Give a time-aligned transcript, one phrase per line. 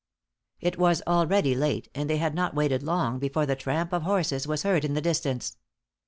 [0.59, 4.47] It was already late, and they had not waited long before the tramp of horses
[4.47, 5.57] was heard in the distance.